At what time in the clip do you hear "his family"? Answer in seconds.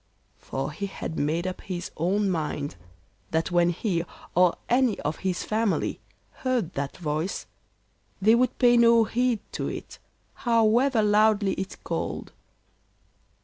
5.17-5.99